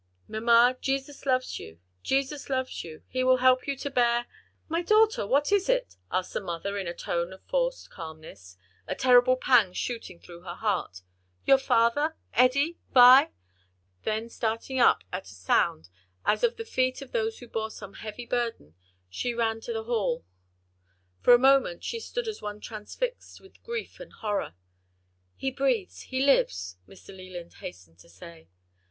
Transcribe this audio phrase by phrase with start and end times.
[0.27, 3.03] Mamma, Jesus loves you, Jesus loves you!
[3.07, 4.25] He will help you to bear"
[4.67, 8.95] "My daughter, what is it?" asked the mother in a tone of forced calmness, a
[8.95, 11.03] terrible pang shooting through her heart,
[11.45, 12.15] "your father?
[12.33, 12.79] Eddie?
[12.95, 13.29] Vi?"
[14.01, 15.89] then starting up at a sound
[16.25, 18.73] as of the feet of those who bore some heavy burden,
[19.07, 20.25] she ran into the hail.
[21.19, 24.55] For a moment she stood as one transfixed with grief and horror.
[25.35, 27.15] "He breathes, he lives," Mr.
[27.15, 28.47] Leland hastened to say.